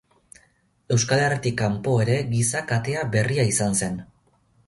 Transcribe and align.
Euskal 0.95 1.19
Herritik 1.25 1.59
kanpo 1.59 1.93
ere 2.07 2.17
giza 2.33 2.63
katea 2.73 3.05
berria 3.17 3.47
izan 3.53 3.79
zen. 3.83 4.01